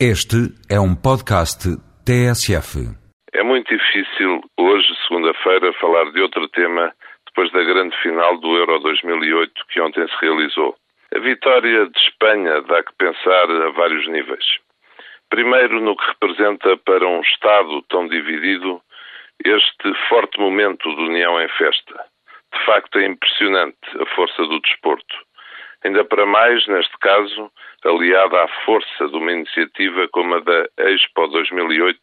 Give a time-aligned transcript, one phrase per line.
[0.00, 1.70] Este é um podcast
[2.02, 2.82] TSF.
[3.32, 6.92] É muito difícil hoje, segunda-feira, falar de outro tema
[7.26, 10.74] depois da grande final do Euro 2008 que ontem se realizou.
[11.14, 14.44] A vitória de Espanha dá que pensar a vários níveis.
[15.30, 18.82] Primeiro, no que representa para um Estado tão dividido
[19.44, 22.04] este forte momento de união em festa.
[22.52, 25.14] De facto, é impressionante a força do desporto.
[25.84, 27.50] Ainda para mais, neste caso,
[27.84, 31.98] aliada à força de uma iniciativa como a da Expo 2008,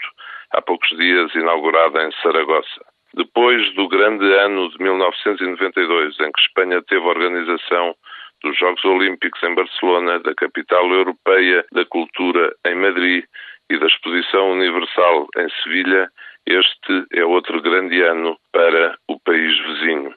[0.51, 2.85] há poucos dias inaugurada em Saragossa.
[3.15, 7.95] Depois do grande ano de 1992, em que Espanha teve a organização
[8.43, 13.25] dos Jogos Olímpicos em Barcelona, da capital europeia da cultura em Madrid
[13.69, 16.09] e da Exposição Universal em Sevilha,
[16.45, 20.13] este é outro grande ano para o país vizinho.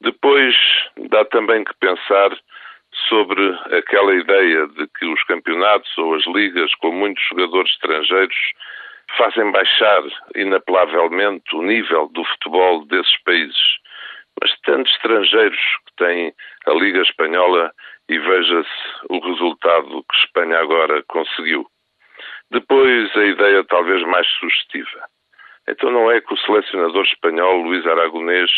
[0.00, 0.54] Depois
[1.10, 2.30] dá também que pensar
[3.12, 8.36] sobre aquela ideia de que os campeonatos ou as ligas com muitos jogadores estrangeiros
[9.18, 10.02] fazem baixar
[10.34, 13.60] inapelavelmente o nível do futebol desses países.
[14.40, 16.32] Mas tantos estrangeiros que têm
[16.66, 17.70] a Liga Espanhola
[18.08, 18.70] e veja-se
[19.10, 21.66] o resultado que Espanha agora conseguiu.
[22.50, 25.04] Depois, a ideia talvez mais sugestiva.
[25.68, 28.50] Então não é que o selecionador espanhol Luís Aragonês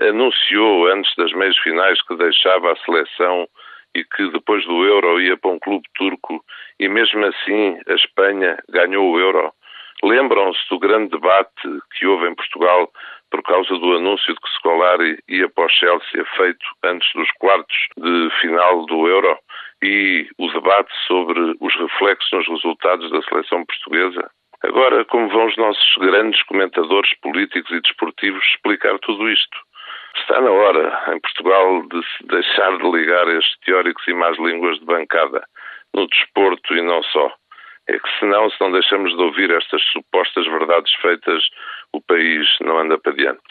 [0.00, 3.46] anunciou antes das meias finais que deixava a seleção
[3.94, 6.44] e que depois do Euro ia para um clube turco
[6.78, 9.52] e mesmo assim a Espanha ganhou o Euro.
[10.02, 11.62] Lembram-se do grande debate
[11.94, 12.90] que houve em Portugal
[13.30, 17.76] por causa do anúncio de que Scolari ia para o Chelsea feito antes dos quartos
[17.96, 19.38] de final do Euro
[19.82, 24.30] e o debate sobre os reflexos nos resultados da seleção portuguesa?
[24.62, 29.58] Agora, como vão os nossos grandes comentadores políticos e desportivos explicar tudo isto?
[30.16, 34.78] Está na hora, em Portugal, de se deixar de ligar estes teóricos e más línguas
[34.78, 35.44] de bancada,
[35.94, 37.32] no desporto e não só.
[37.88, 41.42] É que senão, se não deixamos de ouvir estas supostas verdades feitas,
[41.92, 43.42] o país não anda para diante.